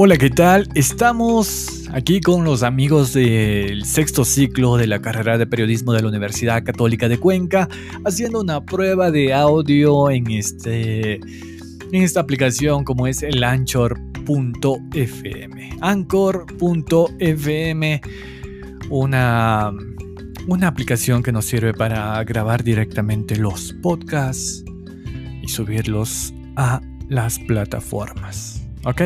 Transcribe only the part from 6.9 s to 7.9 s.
de Cuenca,